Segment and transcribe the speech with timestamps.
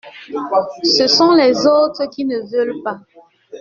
[0.81, 3.01] Ce sont les autres qui ne veulent pas.